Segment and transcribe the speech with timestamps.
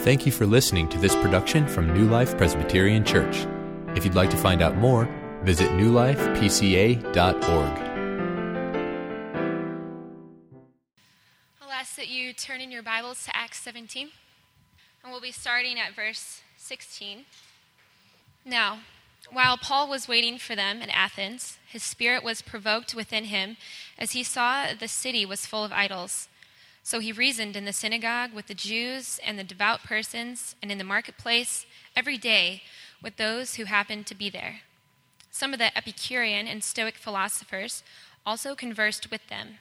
[0.00, 3.46] Thank you for listening to this production from New Life Presbyterian Church.
[3.94, 5.06] If you'd like to find out more,
[5.42, 7.04] visit newlifepca.org.
[11.60, 14.08] I'll ask that you turn in your Bibles to Acts 17,
[15.04, 17.26] and we'll be starting at verse 16.
[18.46, 18.78] Now,
[19.30, 23.58] while Paul was waiting for them in Athens, his spirit was provoked within him
[23.98, 26.29] as he saw the city was full of idols.
[26.82, 30.78] So he reasoned in the synagogue with the Jews and the devout persons, and in
[30.78, 32.62] the marketplace every day
[33.02, 34.60] with those who happened to be there.
[35.30, 37.82] Some of the Epicurean and Stoic philosophers
[38.26, 39.58] also conversed with them.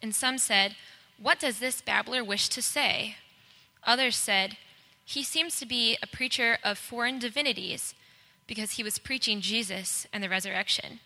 [0.00, 0.76] And some said,
[1.20, 3.16] What does this babbler wish to say?
[3.84, 4.56] Others said,
[5.04, 7.94] He seems to be a preacher of foreign divinities,
[8.46, 11.00] because he was preaching Jesus and the resurrection.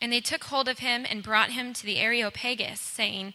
[0.00, 3.34] And they took hold of him and brought him to the Areopagus, saying,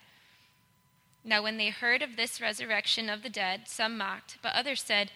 [1.23, 5.11] Now, when they heard of this resurrection of the dead, some mocked, but others said,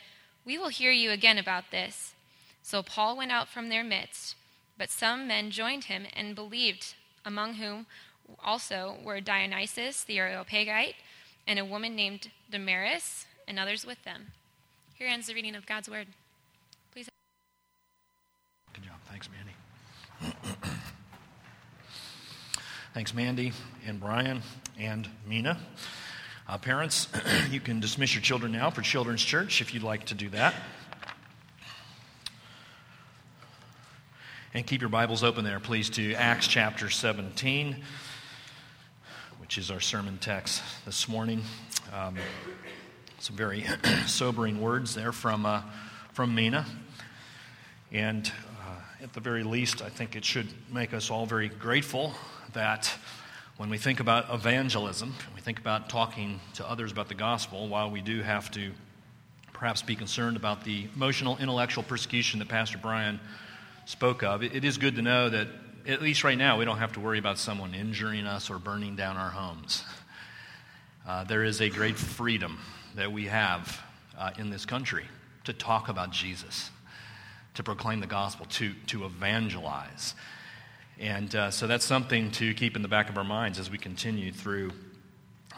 [0.45, 2.13] We will hear you again about this.
[2.61, 4.35] So Paul went out from their midst,
[4.77, 6.93] but some men joined him and believed,
[7.23, 7.87] among whom
[8.43, 10.95] also were Dionysius the Areopagite,
[11.47, 14.27] and a woman named Damaris, and others with them.
[14.95, 16.07] Here ends the reading of God's word.
[16.91, 17.09] Please.
[18.73, 18.95] Good job.
[19.09, 19.53] Thanks, Mandy.
[22.95, 23.51] Thanks, Mandy
[23.85, 24.41] and Brian
[24.79, 25.57] and Mina.
[26.47, 27.09] Uh, parents,
[27.51, 30.55] you can dismiss your children now for Children's Church if you'd like to do that.
[34.53, 37.83] And keep your Bibles open there, please, to Acts chapter 17,
[39.39, 41.41] which is our sermon text this morning.
[41.93, 42.15] Um,
[43.19, 43.65] some very
[44.07, 45.63] sobering words there from, uh,
[46.13, 46.65] from Mina.
[47.91, 48.31] And
[48.65, 52.13] uh, at the very least, I think it should make us all very grateful
[52.55, 52.91] that
[53.57, 57.91] when we think about evangelism, we think about talking to others about the gospel, while
[57.91, 58.71] we do have to
[59.53, 63.19] perhaps be concerned about the emotional, intellectual persecution that Pastor Brian
[63.85, 65.47] spoke of, it is good to know that,
[65.87, 68.95] at least right now, we don't have to worry about someone injuring us or burning
[68.95, 69.83] down our homes.
[71.07, 72.57] Uh, there is a great freedom
[72.95, 73.81] that we have
[74.17, 75.05] uh, in this country
[75.43, 76.71] to talk about Jesus,
[77.53, 80.15] to proclaim the gospel, to, to evangelize.
[80.99, 83.77] And uh, so that's something to keep in the back of our minds as we
[83.77, 84.71] continue through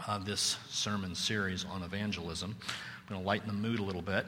[0.07, 2.56] uh, this sermon series on evangelism.
[2.60, 4.25] I'm going to lighten the mood a little bit.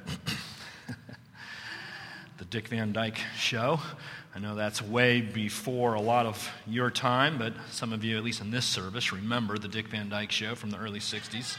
[2.37, 3.79] the Dick Van Dyke Show.
[4.35, 8.23] I know that's way before a lot of your time, but some of you, at
[8.23, 11.57] least in this service, remember the Dick Van Dyke Show from the early 60s.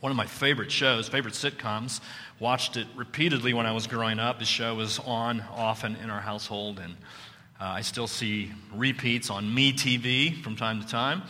[0.00, 2.00] One of my favorite shows, favorite sitcoms,
[2.40, 4.38] watched it repeatedly when I was growing up.
[4.38, 6.96] The show was on often in our household, and
[7.62, 11.22] uh, I still see repeats on MeTV from time to time,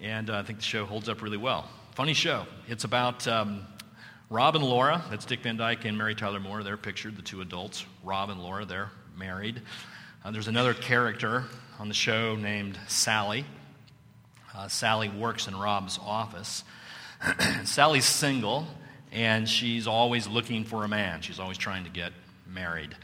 [0.00, 1.68] and uh, I think the show holds up really well.
[1.94, 2.44] Funny show.
[2.66, 3.64] It's about um,
[4.30, 5.00] Rob and Laura.
[5.10, 6.64] That's Dick Van Dyke and Mary Tyler Moore.
[6.64, 7.86] They're pictured, the two adults.
[8.02, 9.62] Rob and Laura, they're married.
[10.24, 11.44] Uh, there's another character
[11.78, 13.44] on the show named Sally.
[14.56, 16.64] Uh, Sally works in Rob's office.
[17.62, 18.66] Sally's single,
[19.12, 21.20] and she's always looking for a man.
[21.20, 22.12] She's always trying to get
[22.44, 22.96] married.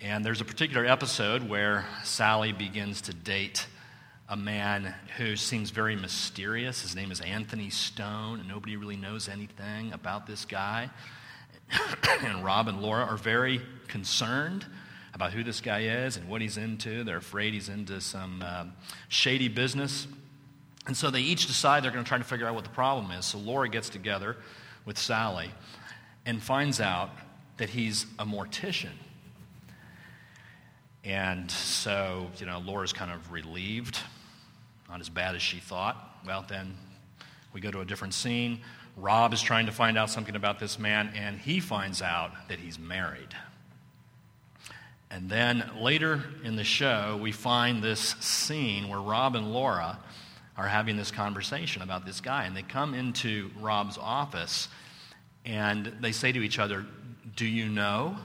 [0.00, 3.66] And there's a particular episode where Sally begins to date
[4.28, 6.82] a man who seems very mysterious.
[6.82, 10.90] His name is Anthony Stone, and nobody really knows anything about this guy.
[12.22, 14.66] and Rob and Laura are very concerned
[15.14, 17.02] about who this guy is and what he's into.
[17.02, 18.72] They're afraid he's into some um,
[19.08, 20.06] shady business.
[20.86, 23.10] And so they each decide they're going to try to figure out what the problem
[23.12, 23.24] is.
[23.24, 24.36] So Laura gets together
[24.84, 25.50] with Sally
[26.26, 27.10] and finds out
[27.56, 28.92] that he's a mortician.
[31.06, 34.00] And so, you know, Laura's kind of relieved,
[34.88, 35.96] not as bad as she thought.
[36.26, 36.76] Well, then
[37.52, 38.60] we go to a different scene.
[38.96, 42.58] Rob is trying to find out something about this man, and he finds out that
[42.58, 43.36] he's married.
[45.08, 50.00] And then later in the show, we find this scene where Rob and Laura
[50.56, 52.46] are having this conversation about this guy.
[52.46, 54.66] And they come into Rob's office
[55.44, 56.84] and they say to each other,
[57.36, 58.16] Do you know?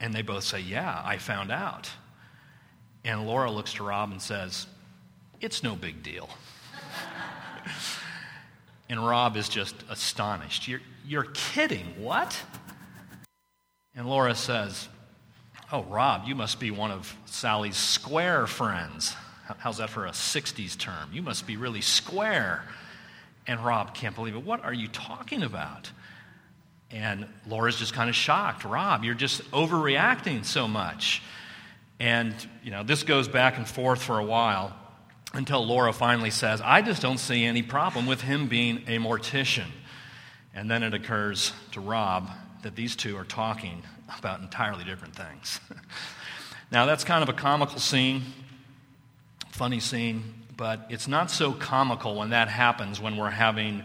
[0.00, 1.90] And they both say, Yeah, I found out.
[3.04, 4.66] And Laura looks to Rob and says,
[5.40, 6.28] It's no big deal.
[8.88, 10.68] and Rob is just astonished.
[10.68, 11.86] You're, you're kidding.
[11.98, 12.40] What?
[13.94, 14.88] And Laura says,
[15.72, 19.14] Oh, Rob, you must be one of Sally's square friends.
[19.58, 21.10] How's that for a 60s term?
[21.12, 22.64] You must be really square.
[23.46, 24.44] And Rob can't believe it.
[24.44, 25.90] What are you talking about?
[26.94, 28.64] And Laura's just kind of shocked.
[28.64, 31.22] Rob, you're just overreacting so much.
[31.98, 34.74] And, you know, this goes back and forth for a while
[35.32, 39.66] until Laura finally says, I just don't see any problem with him being a mortician.
[40.54, 42.30] And then it occurs to Rob
[42.62, 43.82] that these two are talking
[44.16, 45.60] about entirely different things.
[46.70, 48.22] now, that's kind of a comical scene
[49.54, 53.84] funny scene, but it's not so comical when that happens when we're having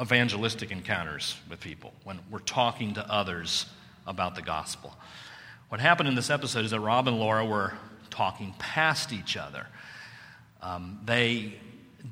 [0.00, 3.66] evangelistic encounters with people, when we're talking to others
[4.06, 4.96] about the gospel.
[5.68, 7.74] What happened in this episode is that Rob and Laura were
[8.10, 9.66] talking past each other.
[10.62, 11.54] Um, they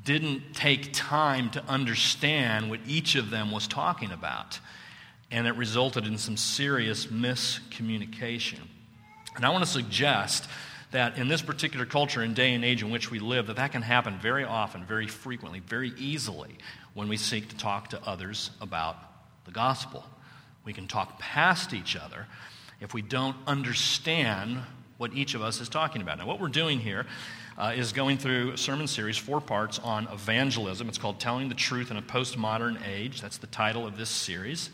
[0.04, 4.58] didn't take time to understand what each of them was talking about,
[5.30, 8.60] and it resulted in some serious miscommunication.
[9.36, 10.48] And I want to suggest
[10.90, 13.72] that in this particular culture and day and age in which we live, that that
[13.72, 16.56] can happen very often, very frequently, very easily
[16.96, 18.96] when we seek to talk to others about
[19.44, 20.02] the gospel.
[20.64, 22.26] We can talk past each other
[22.80, 24.60] if we don't understand
[24.96, 26.16] what each of us is talking about.
[26.16, 27.04] Now, what we're doing here
[27.58, 30.88] uh, is going through a sermon series, four parts on evangelism.
[30.88, 33.20] It's called Telling the Truth in a Postmodern Age.
[33.20, 34.70] That's the title of this series.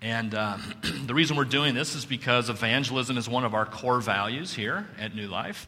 [0.00, 0.56] And uh,
[1.06, 4.86] the reason we're doing this is because evangelism is one of our core values here
[5.00, 5.66] at New Life.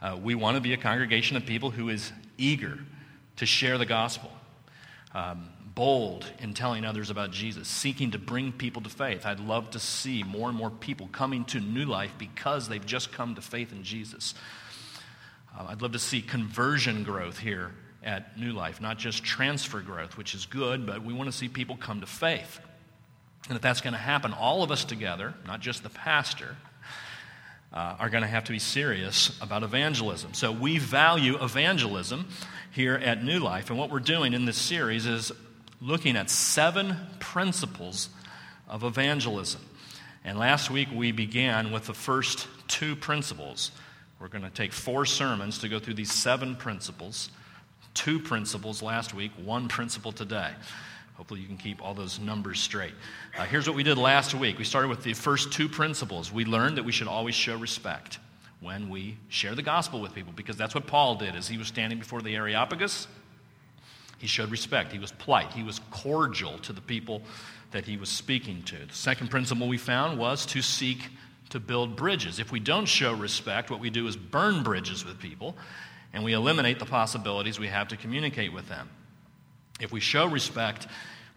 [0.00, 2.78] Uh, we want to be a congregation of people who is eager
[3.38, 4.30] to share the gospel,
[5.16, 9.24] um, bold in telling others about Jesus, seeking to bring people to faith.
[9.24, 13.12] I'd love to see more and more people coming to New Life because they've just
[13.12, 14.34] come to faith in Jesus.
[15.58, 17.72] Uh, I'd love to see conversion growth here
[18.02, 21.48] at New Life, not just transfer growth, which is good, but we want to see
[21.48, 22.60] people come to faith.
[23.48, 26.56] And if that's going to happen, all of us together, not just the pastor,
[27.72, 30.34] uh, are going to have to be serious about evangelism.
[30.34, 32.26] So we value evangelism
[32.76, 33.70] here at New Life.
[33.70, 35.32] And what we're doing in this series is
[35.80, 38.10] looking at seven principles
[38.68, 39.62] of evangelism.
[40.26, 43.70] And last week we began with the first two principles.
[44.20, 47.30] We're going to take four sermons to go through these seven principles.
[47.94, 50.50] Two principles last week, one principle today.
[51.14, 52.92] Hopefully, you can keep all those numbers straight.
[53.38, 54.58] Uh, here's what we did last week.
[54.58, 56.30] We started with the first two principles.
[56.30, 58.18] We learned that we should always show respect
[58.60, 61.68] when we share the gospel with people, because that's what Paul did as he was
[61.68, 63.06] standing before the Areopagus.
[64.18, 64.92] He showed respect.
[64.92, 65.52] He was polite.
[65.52, 67.22] He was cordial to the people
[67.72, 68.86] that he was speaking to.
[68.86, 71.10] The second principle we found was to seek
[71.50, 72.38] to build bridges.
[72.38, 75.56] If we don't show respect, what we do is burn bridges with people,
[76.12, 78.88] and we eliminate the possibilities we have to communicate with them.
[79.80, 80.86] If we show respect,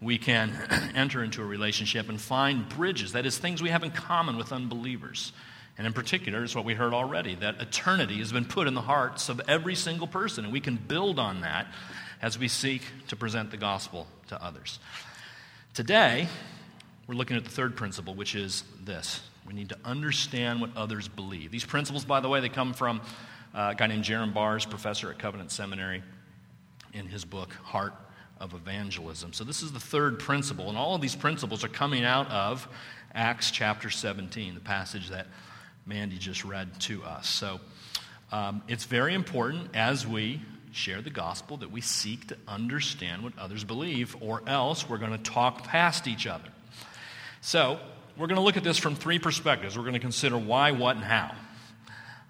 [0.00, 0.52] we can
[0.94, 3.12] enter into a relationship and find bridges.
[3.12, 5.32] That is, things we have in common with unbelievers.
[5.80, 8.82] And in particular, it's what we heard already that eternity has been put in the
[8.82, 11.68] hearts of every single person, and we can build on that
[12.20, 14.78] as we seek to present the gospel to others.
[15.72, 16.28] Today,
[17.06, 21.08] we're looking at the third principle, which is this we need to understand what others
[21.08, 21.50] believe.
[21.50, 23.00] These principles, by the way, they come from
[23.54, 26.02] uh, a guy named Jerram Barrs, professor at Covenant Seminary,
[26.92, 27.94] in his book, Heart
[28.38, 29.32] of evangelism.
[29.32, 32.68] So, this is the third principle, and all of these principles are coming out of
[33.14, 35.26] Acts chapter 17, the passage that
[35.90, 37.28] Mandy just read to us.
[37.28, 37.58] So
[38.30, 43.36] um, it's very important as we share the gospel that we seek to understand what
[43.36, 46.48] others believe, or else we're going to talk past each other.
[47.40, 47.80] So
[48.16, 49.76] we're going to look at this from three perspectives.
[49.76, 51.34] We're going to consider why, what, and how.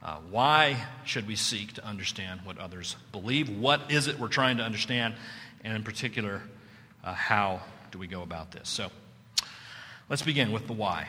[0.03, 3.51] Uh, why should we seek to understand what others believe?
[3.51, 5.15] What is it we're trying to understand?
[5.63, 6.41] And in particular,
[7.05, 8.71] uh, how do we go about this?
[8.71, 8.91] So
[10.09, 11.09] let's begin with the why.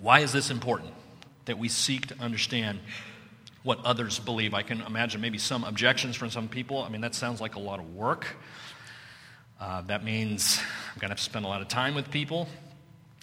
[0.00, 0.92] Why is this important
[1.44, 2.80] that we seek to understand
[3.62, 4.54] what others believe?
[4.54, 6.82] I can imagine maybe some objections from some people.
[6.82, 8.26] I mean, that sounds like a lot of work.
[9.60, 10.58] Uh, that means
[10.92, 12.48] I'm going to have to spend a lot of time with people.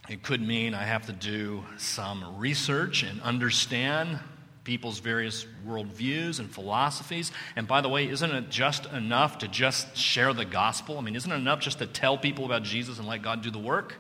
[0.09, 4.19] It could mean I have to do some research and understand
[4.63, 7.31] people's various worldviews and philosophies.
[7.55, 10.97] And by the way, isn't it just enough to just share the gospel?
[10.97, 13.51] I mean, isn't it enough just to tell people about Jesus and let God do
[13.51, 13.95] the work?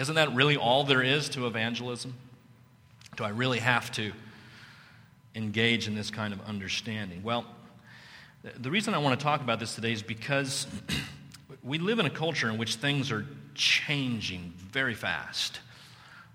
[0.00, 2.14] Isn't that really all there is to evangelism?
[3.16, 4.12] Do I really have to
[5.34, 7.22] engage in this kind of understanding?
[7.22, 7.44] Well,
[8.56, 10.66] the reason I want to talk about this today is because
[11.62, 15.60] we live in a culture in which things are changing very fast.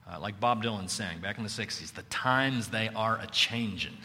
[0.07, 3.97] Uh, like Bob Dylan sang back in the 60s, the times they are a changing.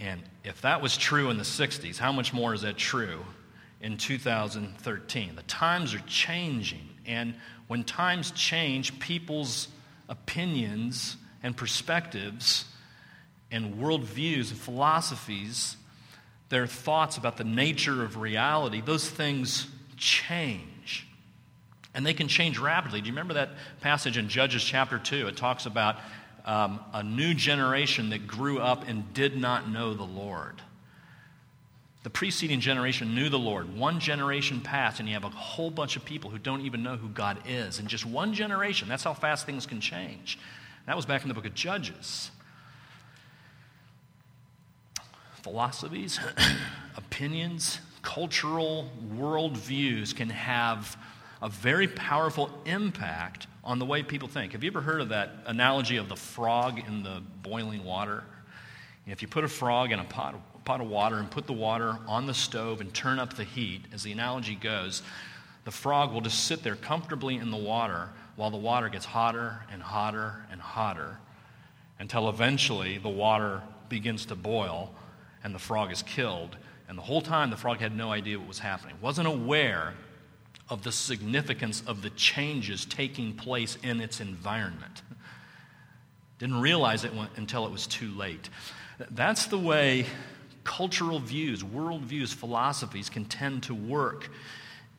[0.00, 3.24] And if that was true in the 60s, how much more is that true
[3.80, 5.34] in 2013?
[5.34, 6.88] The times are changing.
[7.04, 7.34] And
[7.68, 9.68] when times change, people's
[10.08, 12.64] opinions and perspectives
[13.50, 15.76] and worldviews and philosophies,
[16.48, 21.06] their thoughts about the nature of reality, those things change.
[21.94, 23.00] And they can change rapidly.
[23.00, 25.28] Do you remember that passage in Judges chapter 2?
[25.28, 25.96] It talks about
[26.44, 30.62] um, a new generation that grew up and did not know the Lord.
[32.08, 33.76] The preceding generation knew the Lord.
[33.76, 36.96] One generation passed, and you have a whole bunch of people who don't even know
[36.96, 37.78] who God is.
[37.78, 40.38] In just one generation, that's how fast things can change.
[40.86, 42.30] That was back in the book of Judges.
[45.42, 46.18] Philosophies,
[46.96, 50.96] opinions, cultural worldviews can have
[51.42, 54.52] a very powerful impact on the way people think.
[54.52, 58.24] Have you ever heard of that analogy of the frog in the boiling water?
[59.06, 60.34] If you put a frog in a pot,
[60.68, 63.80] pot of water and put the water on the stove and turn up the heat,
[63.90, 65.00] as the analogy goes,
[65.64, 69.60] the frog will just sit there comfortably in the water while the water gets hotter
[69.72, 71.16] and hotter and hotter
[71.98, 74.92] until eventually the water begins to boil
[75.42, 76.58] and the frog is killed.
[76.86, 79.94] And the whole time, the frog had no idea what was happening, wasn't aware
[80.68, 85.00] of the significance of the changes taking place in its environment.
[86.38, 88.50] Didn't realize it until it was too late.
[89.10, 90.04] That's the way
[90.64, 94.30] cultural views, worldviews, philosophies can tend to work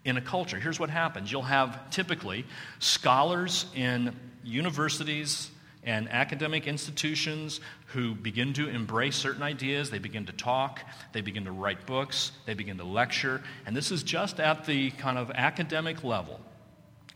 [0.06, 0.60] in a culture.
[0.60, 2.46] Here's what happens you'll have typically
[2.80, 5.52] scholars in universities
[5.84, 9.90] and academic institutions who begin to embrace certain ideas.
[9.90, 10.82] They begin to talk,
[11.14, 14.92] they begin to write books, they begin to lecture, and this is just at the
[14.92, 16.40] kind of academic level.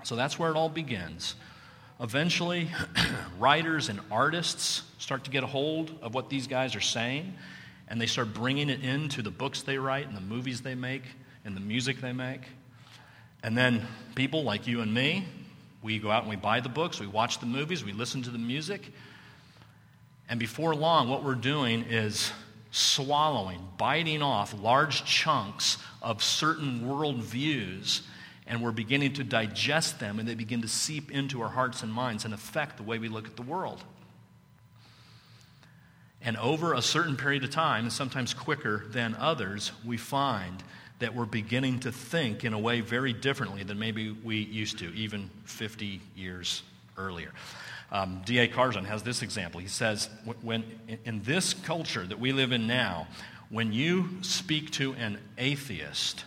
[0.03, 1.35] So that's where it all begins.
[2.00, 2.69] Eventually,
[3.39, 7.33] writers and artists start to get a hold of what these guys are saying,
[7.93, 11.03] and they start bringing it into the books they write and the movies they make
[11.45, 12.41] and the music they make.
[13.43, 13.85] And then
[14.15, 15.27] people like you and me,
[15.83, 18.31] we go out and we buy the books, we watch the movies, we listen to
[18.31, 18.91] the music.
[20.27, 22.31] And before long, what we're doing is
[22.71, 28.01] swallowing, biting off large chunks of certain worldviews,
[28.47, 31.93] and we're beginning to digest them, and they begin to seep into our hearts and
[31.93, 33.83] minds and affect the way we look at the world.
[36.23, 40.63] And over a certain period of time, and sometimes quicker than others, we find
[40.99, 44.93] that we're beginning to think in a way very differently than maybe we used to,
[44.95, 46.63] even 50 years
[46.97, 47.31] earlier.
[47.91, 48.47] Um, D.A.
[48.47, 49.59] Carson has this example.
[49.59, 50.09] He says,
[50.41, 50.63] when,
[51.03, 53.07] in this culture that we live in now,
[53.49, 56.23] when you speak to an atheist,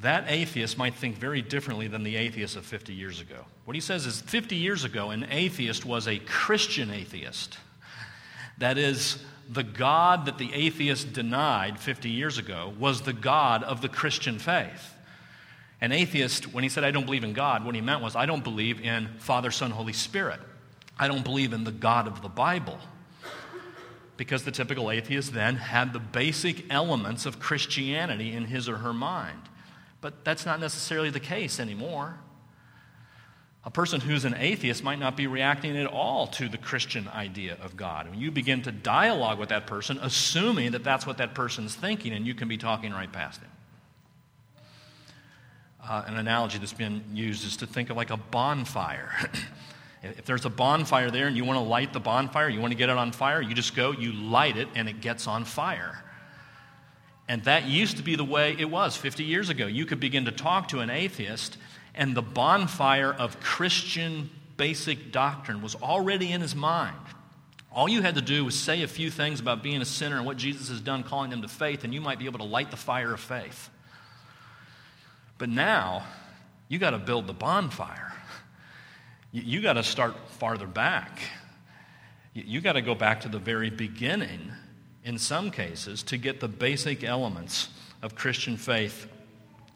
[0.00, 3.44] that atheist might think very differently than the atheist of 50 years ago.
[3.64, 7.58] What he says is 50 years ago, an atheist was a Christian atheist.
[8.58, 9.18] That is,
[9.48, 14.38] the God that the atheist denied 50 years ago was the God of the Christian
[14.38, 14.94] faith.
[15.80, 18.24] An atheist, when he said, I don't believe in God, what he meant was, I
[18.24, 20.40] don't believe in Father, Son, Holy Spirit.
[20.98, 22.78] I don't believe in the God of the Bible.
[24.16, 28.92] Because the typical atheist then had the basic elements of Christianity in his or her
[28.92, 29.40] mind.
[30.00, 32.16] But that's not necessarily the case anymore.
[33.64, 37.56] A person who's an atheist might not be reacting at all to the Christian idea
[37.62, 38.10] of God.
[38.10, 42.12] When you begin to dialogue with that person, assuming that that's what that person's thinking,
[42.12, 43.50] and you can be talking right past him.
[45.84, 49.10] Uh, an analogy that's been used is to think of like a bonfire.
[50.04, 52.76] If there's a bonfire there and you want to light the bonfire, you want to
[52.76, 56.02] get it on fire, you just go, you light it, and it gets on fire.
[57.28, 59.66] And that used to be the way it was 50 years ago.
[59.66, 61.56] You could begin to talk to an atheist,
[61.94, 66.96] and the bonfire of Christian basic doctrine was already in his mind.
[67.70, 70.26] All you had to do was say a few things about being a sinner and
[70.26, 72.70] what Jesus has done, calling them to faith, and you might be able to light
[72.70, 73.70] the fire of faith.
[75.38, 76.04] But now,
[76.68, 78.12] you got to build the bonfire.
[79.32, 81.20] You, you got to start farther back.
[82.34, 84.52] You, you got to go back to the very beginning,
[85.04, 87.68] in some cases, to get the basic elements
[88.02, 89.06] of Christian faith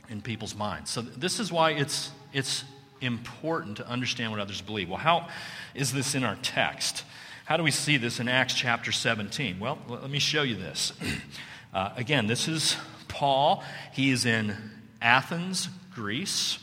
[0.08, 0.90] in people's minds.
[0.90, 2.64] So, this is why it's, it's
[3.00, 4.88] important to understand what others believe.
[4.88, 5.28] Well, how
[5.74, 7.04] is this in our text?
[7.44, 9.60] How do we see this in Acts chapter 17?
[9.60, 10.92] Well, let me show you this.
[11.74, 12.74] Uh, again, this is
[13.06, 13.62] Paul.
[13.92, 14.56] He is in
[15.02, 16.58] Athens, Greece,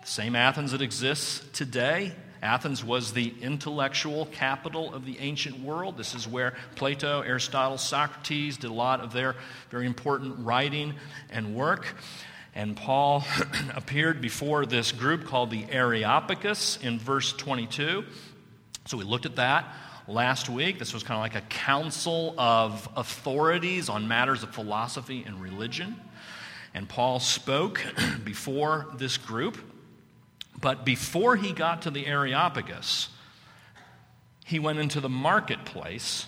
[0.00, 2.16] the same Athens that exists today.
[2.42, 5.96] Athens was the intellectual capital of the ancient world.
[5.96, 9.36] This is where Plato, Aristotle, Socrates did a lot of their
[9.70, 10.94] very important writing
[11.30, 11.94] and work.
[12.56, 13.22] And Paul
[13.74, 18.02] appeared before this group called the Areopagus in verse 22.
[18.86, 19.70] So we looked at that
[20.08, 20.78] last week.
[20.78, 26.00] This was kind of like a council of authorities on matters of philosophy and religion.
[26.72, 27.84] And Paul spoke
[28.24, 29.58] before this group.
[30.58, 33.10] But before he got to the Areopagus,
[34.46, 36.26] he went into the marketplace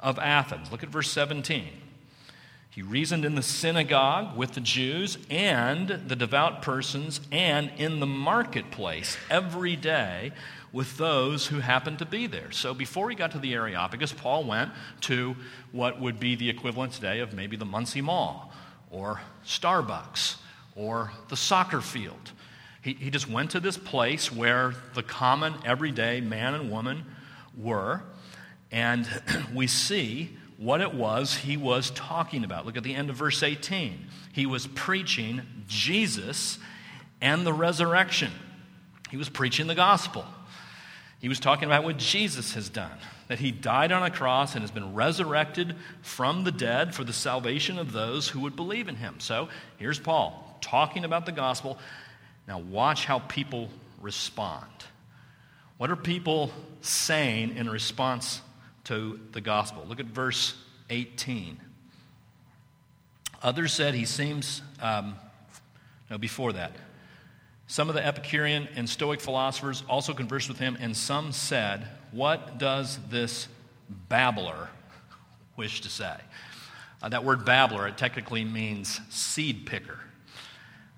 [0.00, 0.72] of Athens.
[0.72, 1.68] Look at verse 17.
[2.74, 8.06] He reasoned in the synagogue with the Jews and the devout persons, and in the
[8.06, 10.32] marketplace every day
[10.72, 12.50] with those who happened to be there.
[12.50, 15.36] So before he got to the Areopagus, Paul went to
[15.70, 18.52] what would be the equivalent today of maybe the Muncie Mall
[18.90, 20.38] or Starbucks
[20.74, 22.32] or the soccer field.
[22.82, 27.04] He, he just went to this place where the common, everyday man and woman
[27.56, 28.02] were,
[28.72, 29.08] and
[29.54, 32.66] we see what it was he was talking about.
[32.66, 34.06] Look at the end of verse 18.
[34.32, 36.58] He was preaching Jesus
[37.20, 38.30] and the resurrection,
[39.10, 40.24] he was preaching the gospel.
[41.20, 42.98] He was talking about what Jesus has done
[43.28, 47.12] that he died on a cross and has been resurrected from the dead for the
[47.12, 49.18] salvation of those who would believe in him.
[49.20, 49.48] So
[49.78, 51.78] here's Paul talking about the gospel.
[52.46, 54.66] Now, watch how people respond.
[55.78, 56.50] What are people
[56.82, 58.42] saying in response
[58.84, 59.84] to the gospel?
[59.88, 60.54] Look at verse
[60.90, 61.58] 18.
[63.42, 65.16] Others said he seems, um,
[66.10, 66.72] no, before that.
[67.66, 72.58] Some of the Epicurean and Stoic philosophers also conversed with him, and some said, What
[72.58, 73.48] does this
[74.08, 74.68] babbler
[75.56, 76.16] wish to say?
[77.02, 79.98] Uh, that word babbler, it technically means seed picker.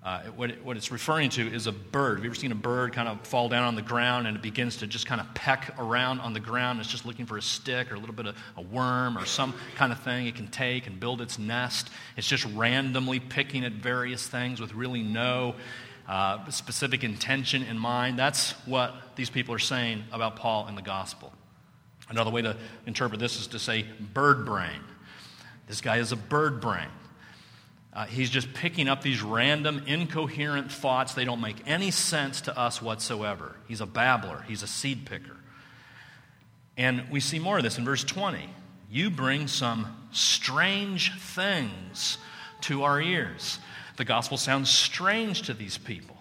[0.06, 2.18] Uh, what, it, what, it's referring to is a bird.
[2.18, 4.40] Have you ever seen a bird kind of fall down on the ground and it
[4.40, 6.78] begins to just kind of peck around on the ground?
[6.78, 9.52] It's just looking for a stick or a little bit of a worm or some
[9.74, 11.90] kind of thing it can take and build its nest.
[12.16, 15.56] It's just randomly picking at various things with really no
[16.06, 18.16] uh, specific intention in mind.
[18.16, 21.32] That's what these people are saying about Paul in the gospel.
[22.08, 24.84] Another way to interpret this is to say bird brain.
[25.66, 26.86] This guy is a bird brain.
[27.96, 31.14] Uh, he's just picking up these random, incoherent thoughts.
[31.14, 33.56] They don't make any sense to us whatsoever.
[33.68, 35.38] He's a babbler, he's a seed picker.
[36.76, 38.50] And we see more of this in verse 20.
[38.90, 42.18] You bring some strange things
[42.62, 43.58] to our ears.
[43.96, 46.18] The gospel sounds strange to these people.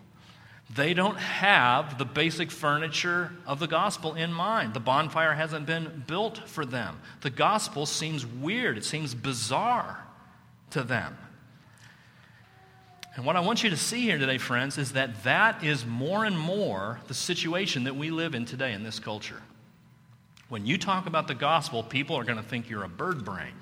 [0.74, 4.74] They don't have the basic furniture of the gospel in mind.
[4.74, 7.02] The bonfire hasn't been built for them.
[7.20, 10.08] The gospel seems weird, it seems bizarre
[10.70, 11.18] to them.
[13.16, 16.26] And what I want you to see here today, friends, is that that is more
[16.26, 19.42] and more the situation that we live in today in this culture.
[20.50, 23.54] When you talk about the gospel, people are going to think you're a bird brain.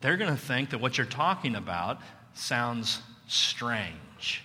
[0.00, 2.00] They're going to think that what you're talking about
[2.34, 4.42] sounds strange.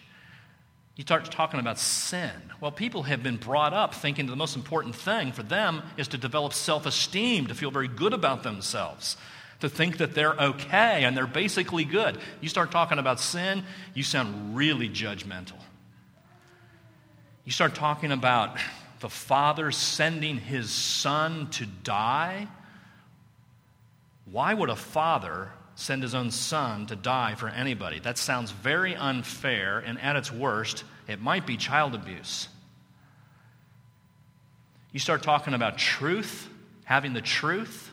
[0.97, 2.31] You start talking about sin.
[2.59, 6.07] Well, people have been brought up thinking that the most important thing for them is
[6.09, 9.15] to develop self esteem, to feel very good about themselves,
[9.59, 12.17] to think that they're okay and they're basically good.
[12.41, 15.59] You start talking about sin, you sound really judgmental.
[17.45, 18.57] You start talking about
[18.99, 22.47] the Father sending his Son to die.
[24.25, 27.99] Why would a father send his own son to die for anybody.
[27.99, 32.49] That sounds very unfair, and at its worst, it might be child abuse.
[34.91, 36.49] You start talking about truth,
[36.83, 37.91] having the truth.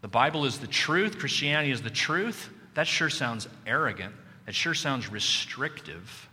[0.00, 2.50] The Bible is the truth, Christianity is the truth.
[2.74, 4.14] That sure sounds arrogant.
[4.46, 6.28] That sure sounds restrictive.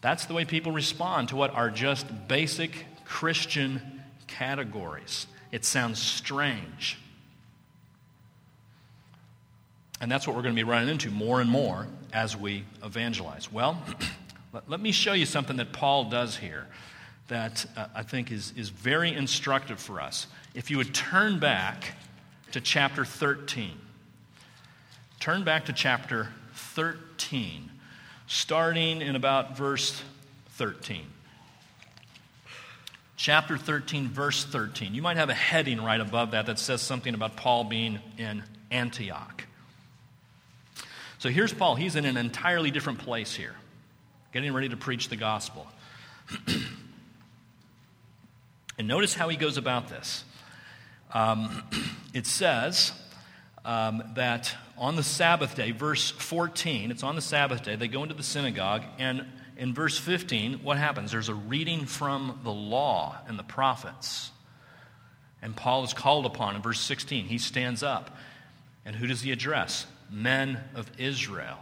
[0.00, 5.26] That's the way people respond to what are just basic Christian categories.
[5.52, 6.98] It sounds strange.
[10.00, 13.52] And that's what we're going to be running into more and more as we evangelize.
[13.52, 13.80] Well,
[14.68, 16.66] let, me show you something that Paul does here
[17.28, 20.26] that uh, I think is, is very instructive for us.
[20.54, 21.94] If you would turn back
[22.52, 23.72] to chapter 13,
[25.20, 27.70] turn back to chapter 13,
[28.26, 30.02] starting in about verse
[30.50, 31.06] 13
[33.22, 34.94] chapter 13, verse 13.
[34.94, 38.42] You might have a heading right above that that says something about Paul being in
[38.72, 39.44] Antioch.
[41.20, 41.76] So here's Paul.
[41.76, 43.54] He's in an entirely different place here,
[44.32, 45.68] getting ready to preach the gospel.
[48.82, 50.24] and notice how he goes about this.
[51.14, 51.62] Um,
[52.14, 52.90] it says
[53.64, 58.02] um, that on the Sabbath day, verse 14, it's on the Sabbath day, they go
[58.02, 59.24] into the synagogue, and
[59.56, 61.12] in verse 15, what happens?
[61.12, 64.32] There's a reading from the law and the prophets.
[65.40, 67.26] And Paul is called upon in verse 16.
[67.26, 68.16] He stands up.
[68.84, 69.86] And who does he address?
[70.10, 71.58] Men of Israel.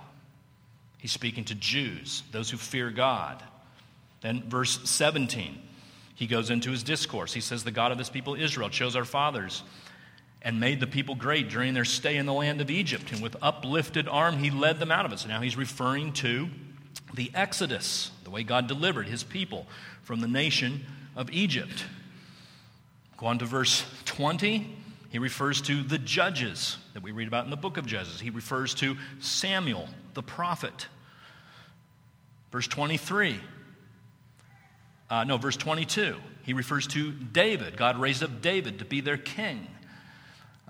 [0.97, 3.43] He's speaking to Jews, those who fear God.
[4.23, 5.61] Then, verse 17,
[6.21, 7.33] he goes into his discourse.
[7.33, 9.63] He says, The God of this people Israel chose our fathers
[10.43, 13.11] and made the people great during their stay in the land of Egypt.
[13.11, 15.21] And with uplifted arm, he led them out of it.
[15.21, 16.51] So now he's referring to
[17.15, 19.67] the Exodus, the way God delivered his people
[20.03, 20.85] from the nation
[21.17, 21.87] of Egypt.
[23.17, 24.77] Go on to verse 20.
[25.09, 28.21] He refers to the judges that we read about in the book of Judges.
[28.21, 30.87] He refers to Samuel, the prophet.
[32.53, 33.41] Verse 23.
[35.11, 36.17] Uh, no, verse 22.
[36.45, 37.77] He refers to David.
[37.77, 39.67] God raised up David to be their king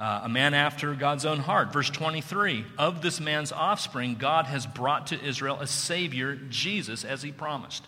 [0.00, 1.72] uh, a man after God's own heart.
[1.72, 7.22] Verse 23 Of this man's offspring, God has brought to Israel a Savior, Jesus, as
[7.22, 7.86] he promised.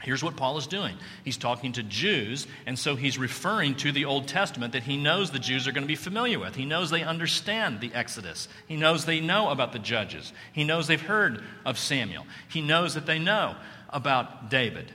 [0.00, 0.96] Here's what Paul is doing.
[1.24, 5.32] He's talking to Jews, and so he's referring to the Old Testament that he knows
[5.32, 6.54] the Jews are going to be familiar with.
[6.54, 8.46] He knows they understand the Exodus.
[8.68, 10.32] He knows they know about the judges.
[10.52, 12.26] He knows they've heard of Samuel.
[12.48, 13.56] He knows that they know
[13.90, 14.92] about David.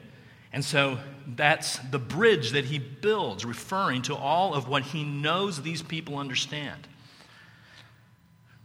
[0.54, 1.00] And so
[1.36, 6.20] that's the bridge that he builds, referring to all of what he knows these people
[6.20, 6.88] understand.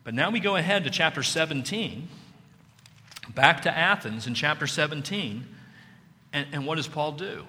[0.05, 2.09] But now we go ahead to chapter 17,
[3.35, 5.47] back to Athens in chapter 17,
[6.35, 7.45] and, and what does Paul do?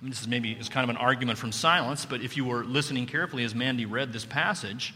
[0.00, 2.44] I mean, this is maybe it's kind of an argument from silence, but if you
[2.44, 4.94] were listening carefully as Mandy read this passage,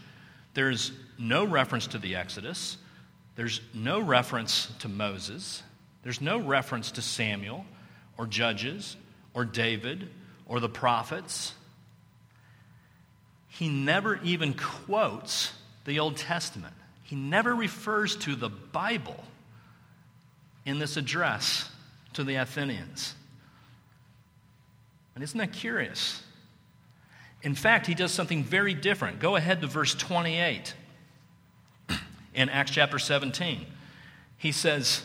[0.53, 2.77] there's no reference to the Exodus,
[3.35, 5.63] there's no reference to Moses,
[6.03, 7.65] there's no reference to Samuel
[8.17, 8.95] or Judges
[9.33, 10.09] or David
[10.45, 11.53] or the prophets.
[13.47, 15.53] He never even quotes
[15.85, 16.73] the Old Testament.
[17.03, 19.23] He never refers to the Bible
[20.65, 21.69] in this address
[22.13, 23.15] to the Athenians.
[25.15, 26.23] And isn't that curious?
[27.43, 29.19] In fact, he does something very different.
[29.19, 30.73] Go ahead to verse 28
[32.33, 33.65] in Acts chapter 17.
[34.37, 35.03] He says,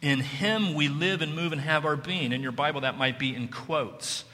[0.00, 2.32] in him we live and move and have our being.
[2.32, 4.24] In your Bible, that might be in quotes.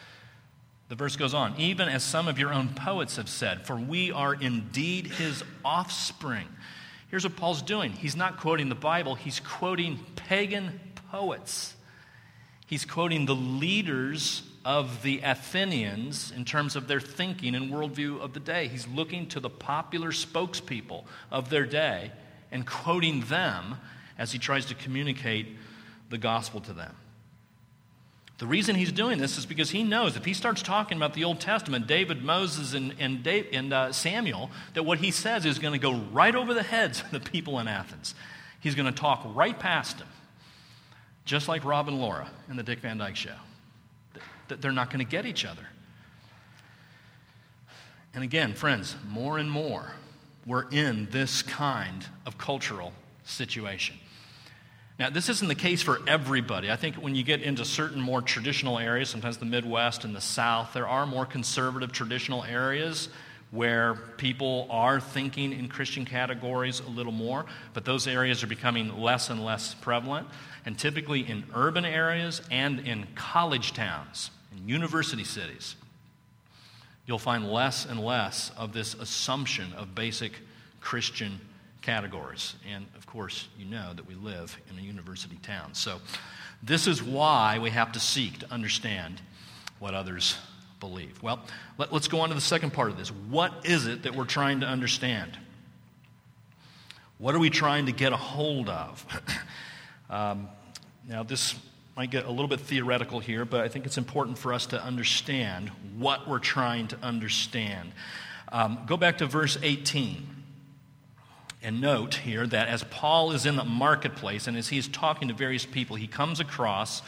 [0.88, 4.12] The verse goes on, even as some of your own poets have said, for we
[4.12, 6.46] are indeed his offspring.
[7.08, 11.74] Here's what Paul's doing he's not quoting the Bible, he's quoting pagan poets.
[12.66, 18.32] He's quoting the leaders of the Athenians in terms of their thinking and worldview of
[18.32, 18.68] the day.
[18.68, 22.10] He's looking to the popular spokespeople of their day
[22.50, 23.76] and quoting them
[24.18, 25.46] as he tries to communicate
[26.10, 26.94] the gospel to them.
[28.38, 31.24] The reason he's doing this is because he knows if he starts talking about the
[31.24, 35.58] Old Testament, David, Moses, and, and, Dave, and uh, Samuel, that what he says is
[35.58, 38.14] going to go right over the heads of the people in Athens.
[38.60, 40.08] He's going to talk right past them,
[41.24, 43.36] just like Rob and Laura in the Dick Van Dyke Show.
[44.48, 45.66] That they're not going to get each other.
[48.14, 49.92] And again, friends, more and more,
[50.44, 52.92] we're in this kind of cultural
[53.24, 53.96] situation.
[54.98, 56.70] Now, this isn't the case for everybody.
[56.70, 60.20] I think when you get into certain more traditional areas, sometimes the Midwest and the
[60.20, 63.08] South, there are more conservative traditional areas
[63.50, 69.00] where people are thinking in Christian categories a little more, but those areas are becoming
[69.00, 70.28] less and less prevalent.
[70.64, 75.74] And typically in urban areas and in college towns, in university cities,
[77.06, 80.32] you'll find less and less of this assumption of basic
[80.80, 81.40] Christian
[81.84, 82.54] categories.
[82.72, 85.74] And of course, you know that we live in a university town.
[85.74, 86.00] So,
[86.62, 89.20] this is why we have to seek to understand
[89.78, 90.36] what others
[90.80, 91.22] believe.
[91.22, 91.40] Well,
[91.76, 93.10] let, us go on to the second part of this.
[93.10, 95.36] What is it that we're trying to understand?
[97.18, 99.06] What are we trying to get a hold of?
[100.10, 100.48] um,
[101.06, 101.54] Now, this
[101.96, 104.82] might get a little bit theoretical here, but I think it's important for us to
[104.82, 105.68] understand
[105.98, 107.92] what we're trying to understand.
[108.50, 110.43] Um, go back to verse 18.
[111.64, 115.34] And note here that as Paul is in the marketplace and as he's talking to
[115.34, 117.00] various people, he comes across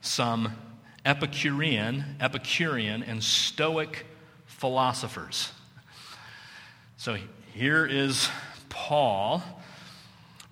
[0.00, 0.56] some
[1.04, 4.06] Epicurean, Epicurean, and Stoic
[4.46, 5.50] philosophers.
[6.96, 7.16] So
[7.52, 8.28] here is
[8.68, 9.42] Paul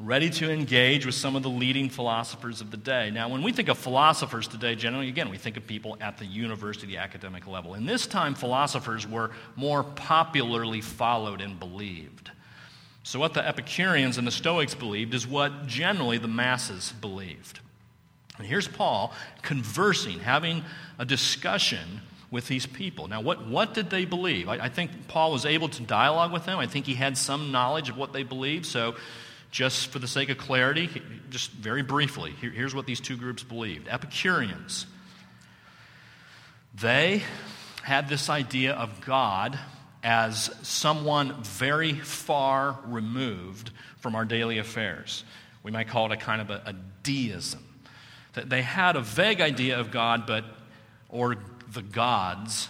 [0.01, 3.11] ready to engage with some of the leading philosophers of the day.
[3.11, 6.27] Now, when we think of philosophers today, generally, again, we think of people at the
[6.27, 7.75] university academic level.
[7.75, 12.33] In this time, philosophers were more popularly followed and believed.
[13.05, 17.61] So, what the Epicureans and the Stoics believed is what generally the masses believed.
[18.39, 19.13] And here's Paul
[19.43, 20.65] conversing, having
[20.99, 23.07] a discussion with these people.
[23.07, 24.49] Now, what, what did they believe?
[24.49, 26.59] I, I think Paul was able to dialogue with them.
[26.59, 28.65] I think he had some knowledge of what they believed.
[28.65, 28.97] So,
[29.51, 30.89] just for the sake of clarity,
[31.29, 34.87] just very briefly, here, here's what these two groups believed Epicureans.
[36.75, 37.23] They
[37.83, 39.59] had this idea of God
[40.05, 45.25] as someone very far removed from our daily affairs.
[45.63, 47.65] We might call it a kind of a, a deism.
[48.35, 50.45] That they had a vague idea of God, but
[51.09, 51.37] or
[51.73, 52.69] the gods,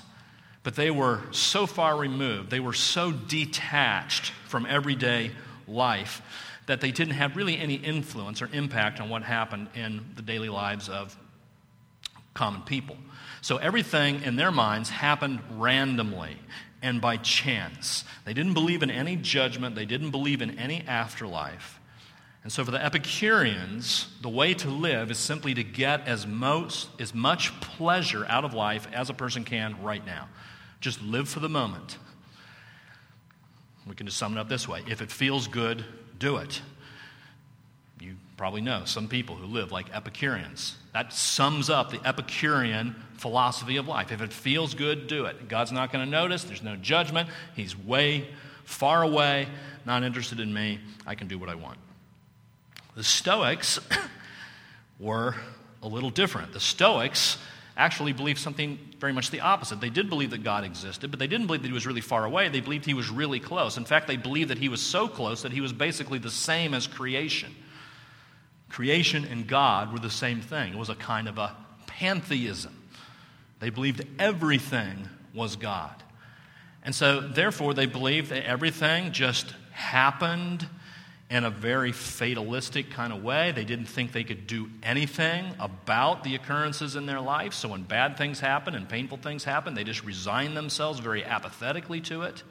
[0.62, 5.32] but they were so far removed, they were so detached from everyday
[5.66, 6.22] life
[6.66, 10.48] that they didn't have really any influence or impact on what happened in the daily
[10.48, 11.16] lives of
[12.34, 12.96] common people.
[13.40, 16.36] So everything in their minds happened randomly
[16.82, 18.04] and by chance.
[18.24, 21.80] They didn't believe in any judgment, they didn't believe in any afterlife.
[22.42, 26.88] And so for the Epicureans, the way to live is simply to get as, most,
[27.00, 30.28] as much pleasure out of life as a person can right now.
[30.80, 31.96] Just live for the moment.
[33.86, 35.84] We can just sum it up this way if it feels good,
[36.18, 36.60] do it.
[38.36, 40.76] Probably know some people who live like Epicureans.
[40.92, 44.10] That sums up the Epicurean philosophy of life.
[44.10, 45.48] If it feels good, do it.
[45.48, 47.28] God's not going to notice, there's no judgment.
[47.54, 48.28] He's way
[48.64, 49.46] far away,
[49.84, 50.80] not interested in me.
[51.06, 51.78] I can do what I want.
[52.96, 53.78] The Stoics
[54.98, 55.36] were
[55.82, 56.52] a little different.
[56.52, 57.38] The Stoics
[57.76, 59.80] actually believed something very much the opposite.
[59.80, 62.24] They did believe that God existed, but they didn't believe that he was really far
[62.24, 62.48] away.
[62.48, 63.76] They believed he was really close.
[63.76, 66.72] In fact, they believed that he was so close that he was basically the same
[66.72, 67.54] as creation.
[68.74, 70.72] Creation and God were the same thing.
[70.72, 71.54] It was a kind of a
[71.86, 72.76] pantheism.
[73.60, 75.94] They believed everything was God.
[76.82, 80.66] And so, therefore, they believed that everything just happened
[81.30, 83.52] in a very fatalistic kind of way.
[83.52, 87.54] They didn't think they could do anything about the occurrences in their life.
[87.54, 92.00] So when bad things happen and painful things happen, they just resign themselves very apathetically
[92.00, 92.42] to it.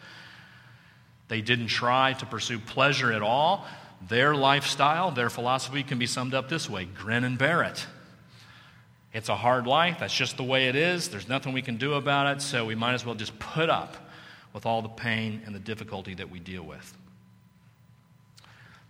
[1.28, 3.68] They didn't try to pursue pleasure at all.
[4.08, 7.86] Their lifestyle, their philosophy can be summed up this way grin and bear it.
[9.14, 9.98] It's a hard life.
[10.00, 11.10] That's just the way it is.
[11.10, 12.42] There's nothing we can do about it.
[12.42, 13.96] So we might as well just put up
[14.54, 16.98] with all the pain and the difficulty that we deal with.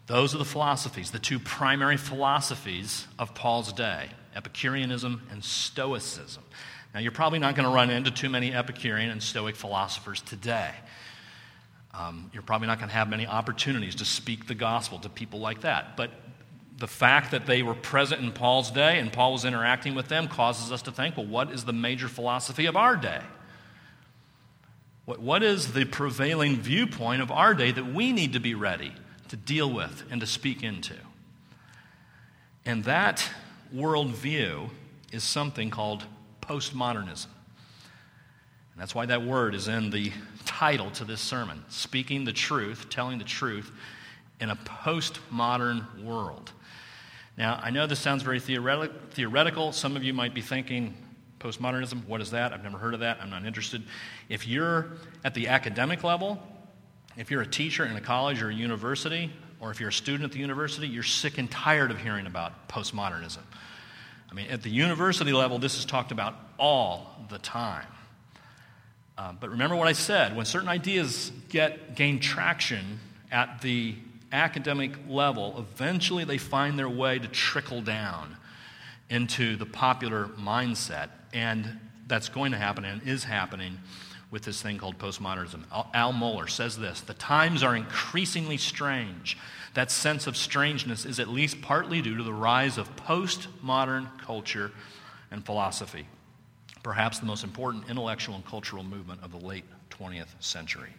[0.08, 6.43] Those are the philosophies, the two primary philosophies of Paul's day Epicureanism and Stoicism.
[6.93, 10.71] Now, you're probably not going to run into too many Epicurean and Stoic philosophers today.
[11.93, 15.39] Um, you're probably not going to have many opportunities to speak the gospel to people
[15.39, 15.95] like that.
[15.95, 16.12] But
[16.77, 20.27] the fact that they were present in Paul's day and Paul was interacting with them
[20.27, 23.21] causes us to think well, what is the major philosophy of our day?
[25.06, 28.93] What, what is the prevailing viewpoint of our day that we need to be ready
[29.34, 30.93] to deal with and to speak into.
[32.67, 33.27] And that
[33.75, 34.69] worldview
[35.12, 36.06] is something called
[36.39, 37.25] postmodernism.
[38.73, 40.12] And that's why that word is in the
[40.45, 43.71] title to this sermon speaking the truth, telling the truth
[44.39, 46.51] in a postmodern world.
[47.38, 49.71] Now, I know this sounds very theoretical.
[49.71, 50.95] Some of you might be thinking,
[51.39, 52.53] postmodernism, what is that?
[52.53, 53.19] I've never heard of that.
[53.21, 53.83] I'm not interested.
[54.29, 56.41] If you're at the academic level,
[57.17, 60.25] if you're a teacher in a college or a university, or if you're a student
[60.25, 63.39] at the university, you're sick and tired of hearing about postmodernism.
[64.29, 67.86] I mean, at the university level, this is talked about all the time.
[69.17, 72.99] Uh, but remember what I said when certain ideas get gain traction
[73.32, 73.95] at the
[74.32, 78.36] academic level, eventually they find their way to trickle down
[79.10, 81.10] into the popular mindset.
[81.32, 83.80] And that's going to happen and is happening
[84.32, 85.63] with this thing called postmodernism.
[85.93, 89.38] Al Mohler says this The times are increasingly strange.
[89.76, 94.71] That sense of strangeness is at least partly due to the rise of postmodern culture
[95.32, 96.08] and philosophy,
[96.83, 100.89] perhaps the most important intellectual and cultural movement of the late 20th century.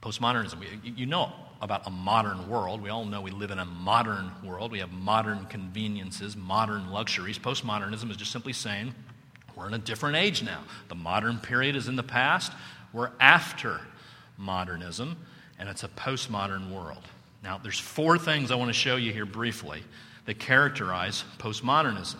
[0.00, 0.62] Postmodernism,
[0.96, 2.80] you know about a modern world.
[2.80, 4.70] We all know we live in a modern world.
[4.70, 7.38] We have modern conveniences, modern luxuries.
[7.38, 8.94] Postmodernism is just simply saying
[9.56, 10.62] we're in a different age now.
[10.86, 12.52] The modern period is in the past.
[12.92, 13.80] We're after
[14.36, 15.16] modernism,
[15.58, 17.02] and it's a postmodern world.
[17.42, 19.82] Now, there's four things I want to show you here briefly
[20.26, 22.18] that characterize postmodernism.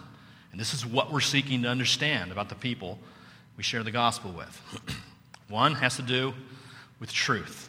[0.51, 2.99] And this is what we're seeking to understand about the people
[3.57, 4.61] we share the gospel with.
[5.49, 6.35] One has to do
[7.01, 7.69] with truth.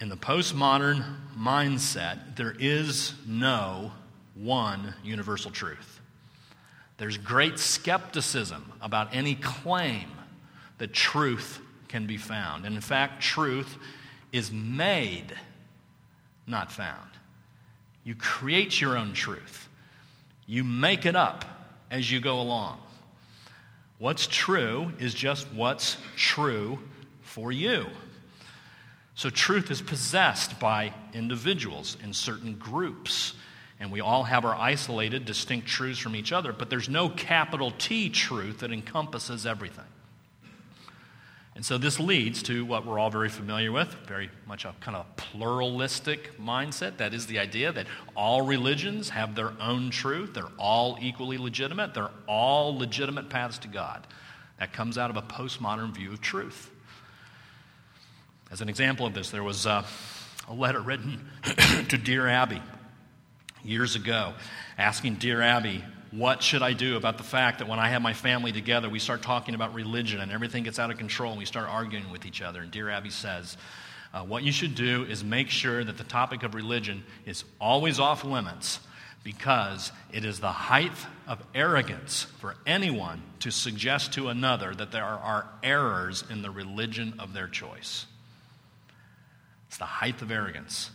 [0.00, 1.04] In the postmodern
[1.38, 3.92] mindset, there is no
[4.34, 6.00] one universal truth.
[6.96, 10.08] There's great skepticism about any claim
[10.78, 12.64] that truth can be found.
[12.66, 13.76] And in fact, truth
[14.32, 15.32] is made,
[16.46, 17.10] not found.
[18.04, 19.68] You create your own truth,
[20.46, 21.44] you make it up
[21.90, 22.78] as you go along.
[23.98, 26.78] What's true is just what's true
[27.22, 27.86] for you.
[29.14, 33.34] So, truth is possessed by individuals in certain groups.
[33.80, 37.72] And we all have our isolated, distinct truths from each other, but there's no capital
[37.72, 39.84] T truth that encompasses everything.
[41.54, 44.96] And so this leads to what we're all very familiar with, very much a kind
[44.96, 46.96] of pluralistic mindset.
[46.96, 47.86] That is the idea that
[48.16, 53.68] all religions have their own truth, they're all equally legitimate, they're all legitimate paths to
[53.68, 54.06] God.
[54.58, 56.70] That comes out of a postmodern view of truth.
[58.50, 59.84] As an example of this, there was a,
[60.48, 61.28] a letter written
[61.88, 62.62] to Dear Abby
[63.62, 64.34] years ago
[64.76, 65.84] asking Dear Abby
[66.16, 68.98] what should I do about the fact that when I have my family together, we
[69.00, 72.24] start talking about religion and everything gets out of control and we start arguing with
[72.24, 72.60] each other?
[72.60, 73.56] And Dear Abby says,
[74.12, 77.98] uh, What you should do is make sure that the topic of religion is always
[77.98, 78.78] off limits
[79.24, 80.92] because it is the height
[81.26, 87.14] of arrogance for anyone to suggest to another that there are errors in the religion
[87.18, 88.06] of their choice.
[89.66, 90.90] It's the height of arrogance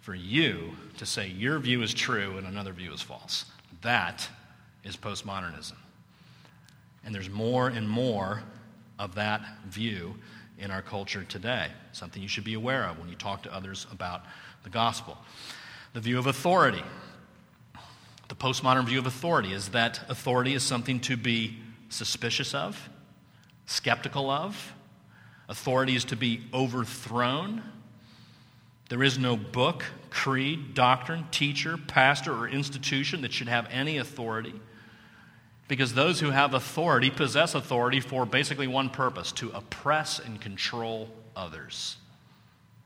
[0.00, 3.44] for you to say your view is true and another view is false.
[3.82, 4.28] That
[4.84, 5.76] is postmodernism.
[7.04, 8.42] And there's more and more
[8.98, 10.14] of that view
[10.58, 13.86] in our culture today, something you should be aware of when you talk to others
[13.90, 14.22] about
[14.62, 15.18] the gospel.
[15.92, 16.82] The view of authority.
[18.28, 22.88] The postmodern view of authority is that authority is something to be suspicious of,
[23.66, 24.74] skeptical of.
[25.48, 27.62] Authority is to be overthrown.
[28.88, 34.54] There is no book, creed, doctrine, teacher, pastor, or institution that should have any authority.
[35.66, 41.08] Because those who have authority possess authority for basically one purpose to oppress and control
[41.34, 41.96] others.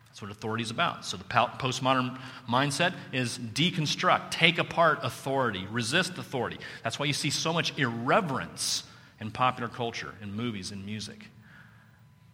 [0.08, 1.04] That's what authority is about.
[1.04, 6.58] So the postmodern mindset is deconstruct, take apart authority, resist authority.
[6.82, 8.84] That's why you see so much irreverence
[9.20, 11.28] in popular culture, in movies, in music.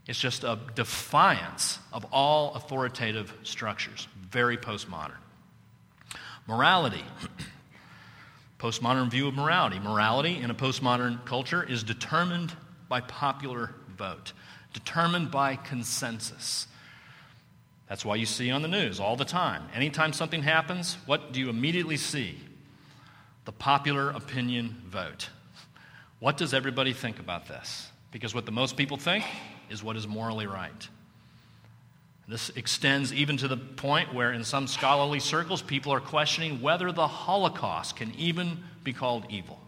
[0.07, 4.07] It's just a defiance of all authoritative structures.
[4.31, 5.17] Very postmodern.
[6.47, 7.05] Morality.
[8.59, 9.79] Postmodern view of morality.
[9.79, 12.55] Morality in a postmodern culture is determined
[12.89, 14.33] by popular vote,
[14.73, 16.67] determined by consensus.
[17.89, 19.65] That's why you see on the news all the time.
[19.75, 22.39] Anytime something happens, what do you immediately see?
[23.45, 25.29] The popular opinion vote.
[26.19, 27.89] What does everybody think about this?
[28.11, 29.25] Because what the most people think
[29.69, 30.89] is what is morally right.
[32.27, 36.91] This extends even to the point where, in some scholarly circles, people are questioning whether
[36.91, 39.61] the Holocaust can even be called evil.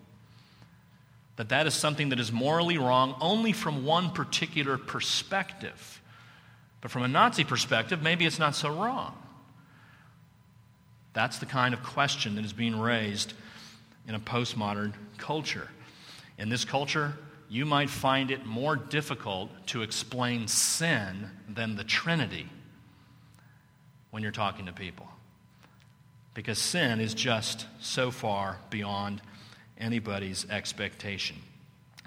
[1.37, 6.01] That that is something that is morally wrong only from one particular perspective.
[6.81, 9.15] But from a Nazi perspective, maybe it's not so wrong.
[11.13, 13.35] That's the kind of question that is being raised
[14.09, 15.69] in a postmodern culture.
[16.39, 17.15] In this culture,
[17.49, 22.49] you might find it more difficult to explain sin than the Trinity
[24.11, 25.07] when you're talking to people.
[26.35, 29.23] Because sin is just so far beyond
[29.79, 31.37] anybody's expectation.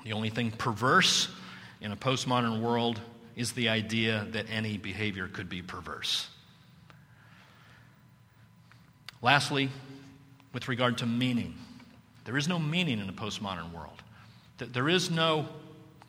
[0.03, 1.29] The only thing perverse
[1.81, 2.99] in a postmodern world
[3.35, 6.27] is the idea that any behavior could be perverse.
[9.21, 9.69] Lastly,
[10.53, 11.55] with regard to meaning,
[12.25, 14.01] there is no meaning in a postmodern world.
[14.59, 15.47] There is no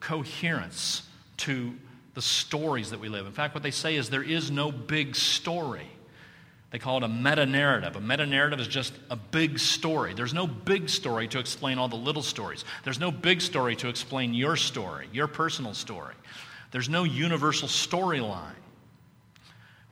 [0.00, 1.02] coherence
[1.38, 1.74] to
[2.14, 3.26] the stories that we live.
[3.26, 5.86] In fact, what they say is there is no big story.
[6.70, 7.96] They call it a meta narrative.
[7.96, 10.14] A meta narrative is just a big story.
[10.14, 12.64] There's no big story to explain all the little stories.
[12.84, 16.14] There's no big story to explain your story, your personal story.
[16.70, 18.54] There's no universal storyline.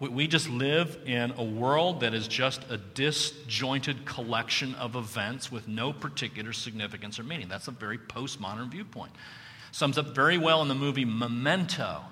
[0.01, 5.67] We just live in a world that is just a disjointed collection of events with
[5.67, 7.49] no particular significance or meaning.
[7.49, 9.11] That's a very postmodern viewpoint.
[9.73, 12.03] Sums up very well in the movie Memento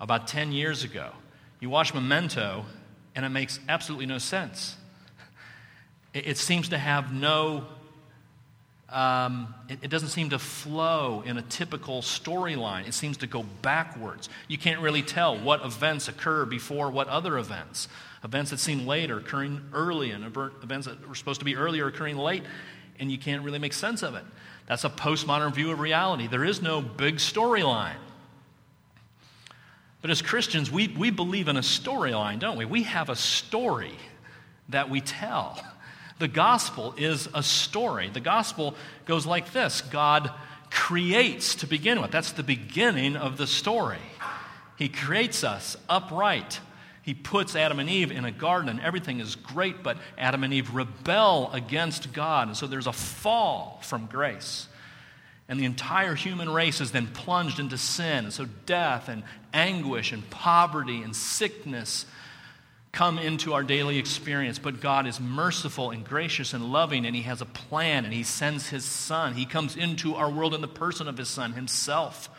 [0.00, 1.12] about 10 years ago.
[1.60, 2.66] You watch Memento,
[3.14, 4.76] and it makes absolutely no sense.
[6.12, 7.66] It, seems to have no,
[8.90, 12.86] um, it, it doesn't seem to flow in a typical storyline.
[12.86, 14.28] It seems to go backwards.
[14.48, 17.88] You can't really tell what events occur before what other events.
[18.22, 22.16] Events that seem later occurring early, and events that were supposed to be earlier occurring
[22.16, 22.42] late,
[22.98, 24.24] and you can't really make sense of it.
[24.66, 26.26] That's a postmodern view of reality.
[26.26, 27.96] There is no big storyline.
[30.00, 32.64] But as Christians, we, we believe in a storyline, don't we?
[32.64, 33.94] We have a story
[34.68, 35.58] that we tell.
[36.18, 38.08] The gospel is a story.
[38.08, 40.30] The gospel goes like this God
[40.70, 42.10] creates to begin with.
[42.10, 43.98] That's the beginning of the story.
[44.76, 46.60] He creates us upright.
[47.02, 50.54] He puts Adam and Eve in a garden, and everything is great, but Adam and
[50.54, 52.48] Eve rebel against God.
[52.48, 54.68] And so there's a fall from grace.
[55.46, 58.24] And the entire human race is then plunged into sin.
[58.24, 62.06] And so death and anguish and poverty and sickness
[62.94, 64.58] come into our daily experience.
[64.58, 68.22] But God is merciful and gracious and loving, and He has a plan, and He
[68.22, 69.34] sends His Son.
[69.34, 72.30] He comes into our world in the person of His Son Himself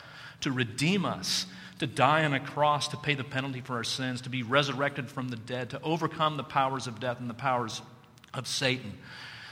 [0.41, 1.45] to redeem us,
[1.79, 5.09] to die on a cross, to pay the penalty for our sins, to be resurrected
[5.09, 7.81] from the dead, to overcome the powers of death and the powers
[8.33, 8.93] of Satan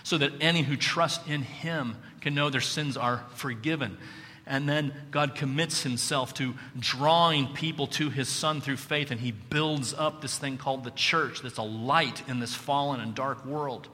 [0.04, 3.97] so that any who trust in him can know their sins are forgiven.
[4.45, 9.31] And then God commits himself to drawing people to his son through faith, and he
[9.31, 13.45] builds up this thing called the church that's a light in this fallen and dark
[13.45, 13.87] world.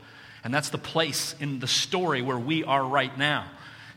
[0.43, 3.45] And that's the place in the story where we are right now.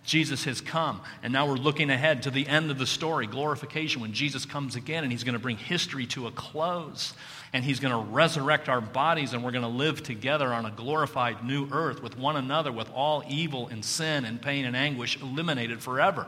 [0.04, 4.00] Jesus has come, and now we're looking ahead to the end of the story, glorification,
[4.02, 7.14] when Jesus comes again and he's going to bring history to a close.
[7.52, 10.70] And he's going to resurrect our bodies, and we're going to live together on a
[10.70, 15.20] glorified new earth with one another, with all evil and sin and pain and anguish
[15.20, 16.26] eliminated forever.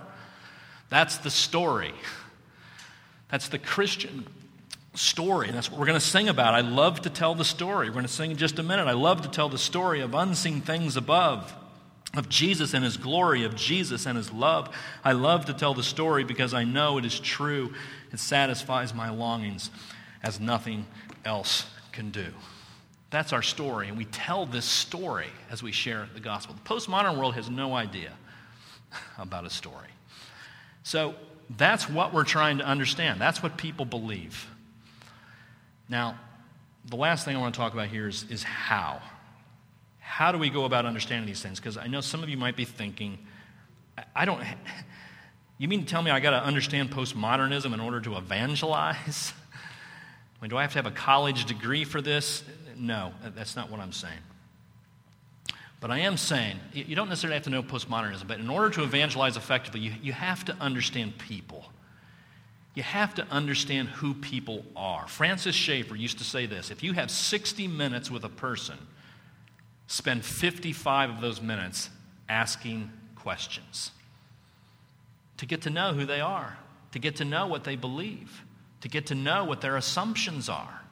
[0.91, 1.95] That's the story.
[3.31, 4.27] That's the Christian
[4.93, 5.51] story.
[5.51, 6.55] That's what we're going to sing about.
[6.55, 7.89] I love to tell the story.
[7.89, 8.87] We're going to sing in just a minute.
[8.87, 11.55] I love to tell the story of unseen things above
[12.17, 14.75] of Jesus and his glory, of Jesus and his love.
[15.03, 17.75] I love to tell the story because I know it is true.
[18.13, 19.71] It satisfies my longings
[20.23, 20.87] as nothing
[21.25, 22.27] else can do.
[23.11, 26.57] That's our story, and we tell this story as we share the gospel.
[26.57, 28.13] The postmodern world has no idea
[29.19, 29.89] about a story.
[30.83, 31.15] So
[31.57, 33.21] that's what we're trying to understand.
[33.21, 34.49] That's what people believe.
[35.89, 36.19] Now,
[36.87, 39.01] the last thing I want to talk about here is, is how.
[40.01, 41.59] How do we go about understanding these things?
[41.59, 43.19] Because I know some of you might be thinking,
[44.15, 44.43] I don't.
[45.57, 49.33] You mean to tell me I got to understand postmodernism in order to evangelize?
[50.39, 52.45] I mean, do I have to have a college degree for this?
[52.77, 54.19] No, that's not what I'm saying.
[55.81, 58.85] But I am saying, you don't necessarily have to know postmodernism, but in order to
[58.85, 61.67] evangelize effectively, you, you have to understand people.
[62.75, 65.07] You have to understand who people are.
[65.07, 68.79] Francis Schaeffer used to say this if you have 60 minutes with a person,
[69.87, 71.91] spend 55 of those minutes
[72.29, 73.91] asking questions
[75.37, 76.57] to get to know who they are,
[76.93, 78.43] to get to know what they believe,
[78.85, 80.83] to get to know what their assumptions are.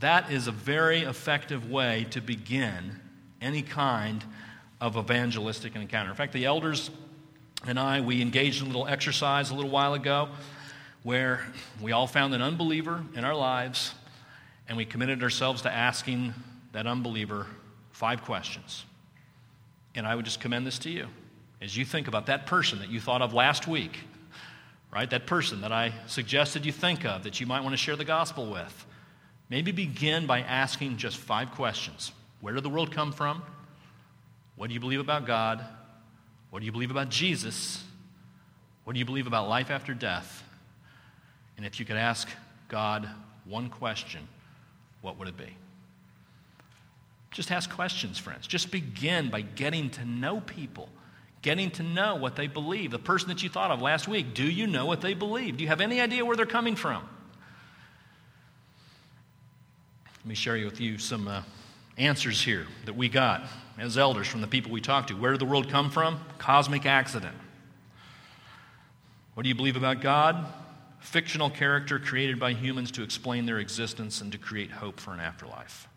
[0.00, 3.00] That is a very effective way to begin
[3.40, 4.22] any kind
[4.78, 6.10] of evangelistic encounter.
[6.10, 6.90] In fact, the elders
[7.66, 10.28] and I, we engaged in a little exercise a little while ago
[11.04, 11.40] where
[11.80, 13.94] we all found an unbeliever in our lives
[14.68, 16.34] and we committed ourselves to asking
[16.72, 17.46] that unbeliever
[17.92, 18.84] five questions.
[19.94, 21.06] And I would just commend this to you.
[21.62, 24.00] As you think about that person that you thought of last week,
[24.92, 25.08] right?
[25.10, 28.04] That person that I suggested you think of that you might want to share the
[28.04, 28.86] gospel with.
[29.48, 33.42] Maybe begin by asking just five questions Where did the world come from?
[34.56, 35.64] What do you believe about God?
[36.50, 37.82] What do you believe about Jesus?
[38.84, 40.42] What do you believe about life after death?
[41.56, 42.28] And if you could ask
[42.68, 43.08] God
[43.44, 44.26] one question,
[45.00, 45.56] what would it be?
[47.30, 48.46] Just ask questions, friends.
[48.46, 50.88] Just begin by getting to know people,
[51.42, 52.92] getting to know what they believe.
[52.92, 55.56] The person that you thought of last week, do you know what they believe?
[55.56, 57.02] Do you have any idea where they're coming from?
[60.20, 61.42] Let me share with you some uh,
[61.98, 63.42] answers here that we got
[63.76, 65.14] as elders from the people we talked to.
[65.14, 66.20] Where did the world come from?
[66.38, 67.36] Cosmic accident.
[69.34, 70.46] What do you believe about God?
[71.00, 75.18] Fictional character created by humans to explain their existence and to create hope for an
[75.18, 75.88] afterlife.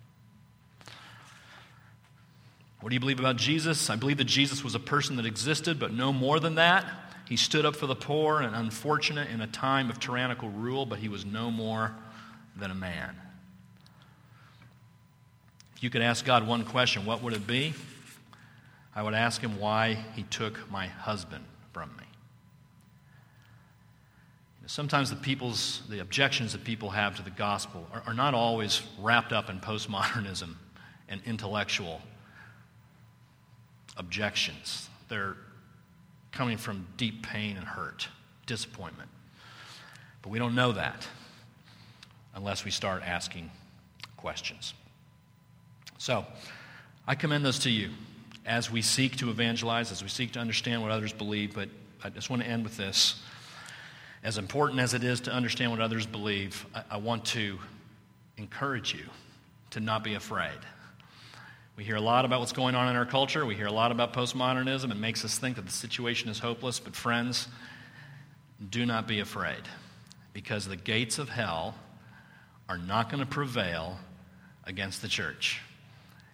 [2.86, 3.90] What do you believe about Jesus?
[3.90, 6.86] I believe that Jesus was a person that existed, but no more than that.
[7.28, 11.00] He stood up for the poor and unfortunate in a time of tyrannical rule, but
[11.00, 11.96] he was no more
[12.56, 13.20] than a man.
[15.76, 17.74] If you could ask God one question, what would it be?
[18.96, 22.06] I would ask him why he took my husband from me.
[24.68, 28.84] Sometimes the people's the objections that people have to the gospel are, are not always
[29.00, 30.54] wrapped up in postmodernism
[31.10, 32.00] and intellectual
[33.98, 34.90] objections.
[35.10, 35.36] They're
[36.32, 38.08] coming from deep pain and hurt,
[38.46, 39.10] disappointment.
[40.22, 41.08] But we don't know that
[42.36, 43.50] unless we start asking
[44.18, 44.74] questions.
[45.98, 46.26] So,
[47.08, 47.92] I commend those to you
[48.46, 51.54] as we seek to evangelize, as we seek to understand what others believe.
[51.54, 51.70] But
[52.04, 53.22] I just want to end with this.
[54.24, 57.60] As important as it is to understand what others believe, I, I want to
[58.38, 59.06] encourage you
[59.72, 60.58] to not be afraid.
[61.76, 63.46] We hear a lot about what's going on in our culture.
[63.46, 64.92] We hear a lot about postmodernism.
[64.92, 66.80] It makes us think that the situation is hopeless.
[66.80, 67.50] But, friends,
[68.70, 69.62] do not be afraid
[70.32, 71.76] because the gates of hell
[72.70, 74.00] are not going to prevail
[74.64, 75.62] against the church.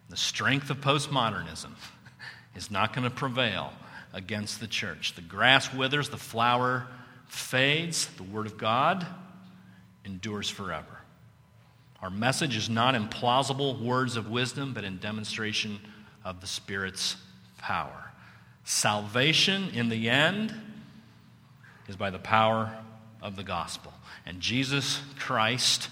[0.10, 1.72] The strength of postmodernism
[2.56, 3.74] is not going to prevail
[4.14, 5.16] against the church.
[5.16, 6.88] The grass withers, the flower
[7.28, 9.08] fades, the word of God
[10.06, 11.01] endures forever.
[12.02, 15.80] Our message is not in plausible words of wisdom, but in demonstration
[16.26, 17.16] of the Spirit's
[17.60, 18.12] power.
[18.64, 20.54] Salvation, in the end,
[21.88, 22.76] is by the power
[23.22, 23.94] of the gospel.
[24.26, 25.90] And Jesus Christ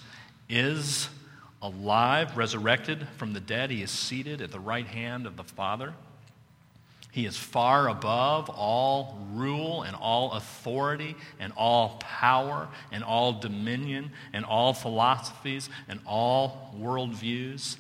[0.48, 1.10] is
[1.62, 3.70] alive, resurrected from the dead.
[3.70, 5.94] He is seated at the right hand of the Father.
[7.12, 14.12] He is far above all rule and all authority and all power and all dominion
[14.32, 17.78] and all philosophies and all worldviews.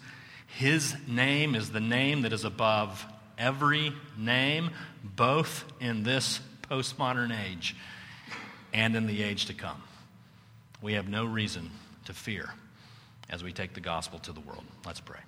[0.48, 3.06] His name is the name that is above
[3.38, 4.72] every name,
[5.04, 7.76] both in this postmodern age
[8.74, 9.82] and in the age to come.
[10.82, 11.70] We have no reason
[12.06, 12.50] to fear
[13.30, 14.64] as we take the gospel to the world.
[14.86, 15.20] Let's pray.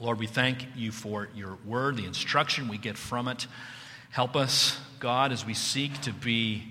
[0.00, 3.46] Lord, we thank you for your word, the instruction we get from it.
[4.10, 6.64] Help us, God, as we seek to be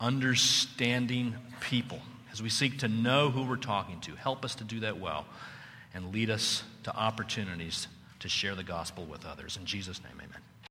[0.00, 2.00] understanding people,
[2.32, 4.12] as we seek to know who we're talking to.
[4.12, 5.26] Help us to do that well
[5.94, 7.88] and lead us to opportunities
[8.20, 9.56] to share the gospel with others.
[9.56, 10.33] In Jesus' name, amen.